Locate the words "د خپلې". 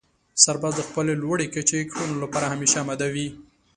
0.77-1.13